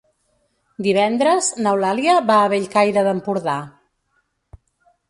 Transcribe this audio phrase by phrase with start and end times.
[0.87, 3.61] Divendres n'Eulàlia va a Bellcaire d'Empordà.